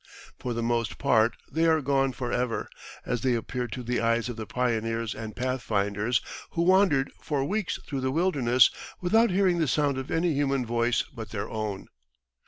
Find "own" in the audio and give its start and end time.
11.47-11.87